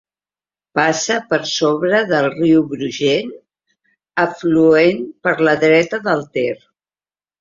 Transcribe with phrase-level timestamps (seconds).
[0.77, 3.29] Passa per sobre del riu Brugent,
[4.25, 6.61] afluent per la dreta del Ter.